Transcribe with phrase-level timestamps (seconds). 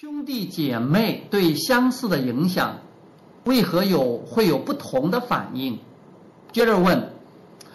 [0.00, 2.78] 兄弟姐妹对相似的影响，
[3.44, 5.78] 为何有会有不同的反应？
[6.50, 7.12] 接着问，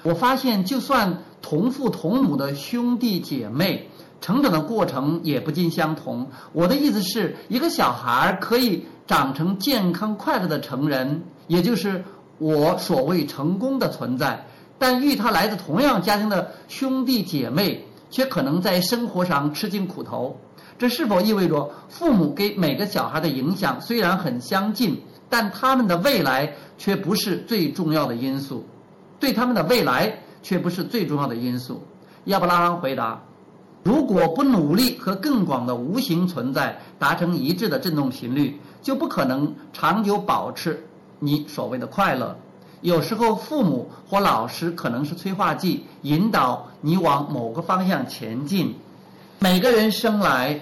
[0.04, 3.88] 我发现就算同父同母的兄弟姐妹，
[4.20, 6.28] 成长的过程也不尽相同。
[6.52, 12.04] 我的意思是一个小孩可以长成健康快乐的成人，也就是
[12.38, 14.46] 我所谓成功的存在，
[14.78, 20.38] 但与他来自同样家庭的兄弟姐妹，却可能在生活上吃尽苦头。
[20.80, 24.98] 这是否意味着父母给每个小孩的影响虽然很相近，
[25.30, 28.66] 但他们的未来却不是最重要的因素？
[29.20, 31.84] 对他们的未来却不是最重要的因素。
[32.26, 33.22] 亚伯拉罕回答
[33.84, 40.82] ：“如果不努力和更广的无形存在达成一致的振动频率，就不可能长久保持
[41.20, 42.34] 你所谓的快乐。
[42.80, 48.74] 有时候，父母或老师可能是催化剂，引导你往某个方向前进。
[49.40, 50.58] 每个人生来。”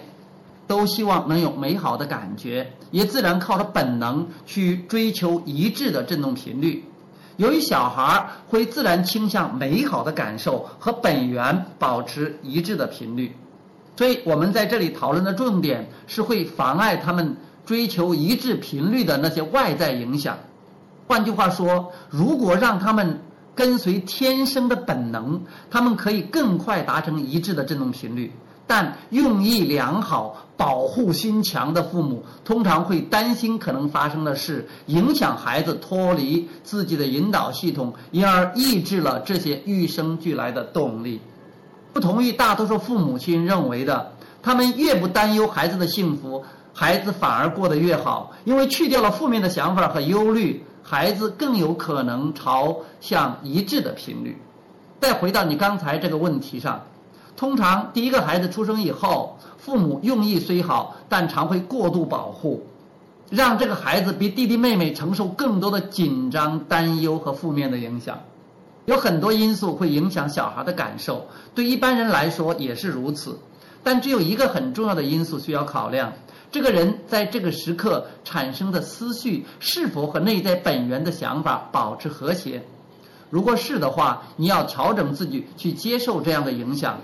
[0.67, 6.83] 都希望能有美好的感觉，也自然靠着本能去追求一致的振动频率。
[7.37, 13.31] 由于小孩儿会自然倾向美好的感受和本源保持一致的频率，
[13.95, 20.37] 所以我们在这里讨论的重点是会妨碍他们追求一致频率的那些外在影响。
[21.07, 23.21] 换句话说，如果让他们
[23.55, 28.31] 跟随天生的本能，他们可以更快达成一致的振动频率。
[28.67, 41.21] 但用意良好、保护心强的父母，通常会担心可能发生的事，影响孩子脱离自己的引导系统，因而抑制了这些与生俱来的动力。
[41.93, 44.11] 不同于大多数父母亲认为的，
[44.43, 54.37] 他们越不担忧孩子的幸福，孩子反而过得越好，因为去掉了负面的想法和忧虑，孩子更有可能朝向一致的频率。
[54.99, 56.81] 再回到你刚才这个问题上。
[57.37, 62.65] 通常，第一个孩子出生以后，父母用意虽好，但常会过度保护，
[63.29, 68.19] 让这个孩子比弟弟妹妹承受更多的紧张、担忧和负面的影响。
[68.85, 73.37] 有很多因素会影响小孩的感受，对一般人来说也是如此。
[73.83, 76.11] 但只有一个很重要的因素需要考量：
[76.51, 82.63] 这个人在这个时刻产生的思绪是否和内在本源的想法保持和谐。
[83.29, 86.97] 如果是的话，你要调整自己去接受这样的影响。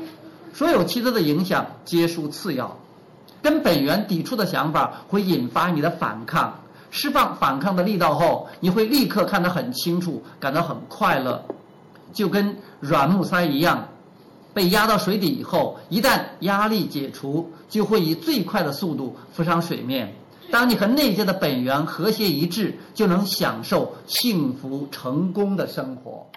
[0.54, 2.78] 所有其他的影响皆属次要，
[3.42, 6.60] 跟本源抵触的想法会引发你的反抗。
[6.92, 11.44] 释放反抗的力道后，你会立刻看得很清楚，感到很快乐，
[12.14, 13.88] 就跟软木塞一样，
[14.54, 20.14] 被压到水底以后，一旦压力解除，就会以最快的速度浮上水面。
[20.52, 26.28] 当你和内在的本源和谐一致，就能享受幸福成功的生活。